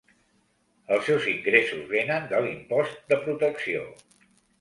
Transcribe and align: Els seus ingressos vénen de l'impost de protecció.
Els 0.95 1.03
seus 1.09 1.27
ingressos 1.33 1.83
vénen 1.91 2.25
de 2.31 2.39
l'impost 2.45 2.97
de 3.13 3.21
protecció. 3.27 3.85